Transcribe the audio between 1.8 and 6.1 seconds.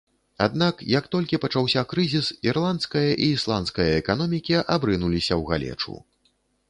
крызіс, ірландская і ісландская эканомікі абрынуліся ў галечу.